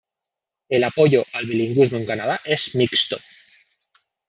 [0.69, 3.19] El apoyo al bilingüismo en Canadá es mixto.